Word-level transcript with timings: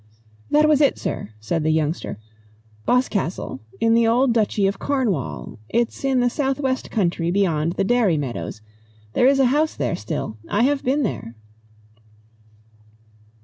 "That 0.49 0.67
was 0.67 0.81
it, 0.81 0.97
sir," 0.97 1.29
said 1.39 1.61
the 1.61 1.69
youngster. 1.69 2.17
"Boscastle, 2.87 3.59
in 3.79 3.93
the 3.93 4.07
old 4.07 4.33
Duchy 4.33 4.65
of 4.65 4.79
Cornwall 4.79 5.59
it's 5.69 6.03
in 6.03 6.21
the 6.21 6.27
south 6.27 6.59
west 6.59 6.89
country 6.89 7.29
beyond 7.29 7.73
the 7.73 7.83
dairy 7.83 8.17
meadows. 8.17 8.63
There 9.13 9.27
is 9.27 9.37
a 9.39 9.45
house 9.53 9.75
there 9.75 9.95
still. 9.95 10.39
I 10.49 10.63
have 10.63 10.83
been 10.83 11.03
there." 11.03 11.35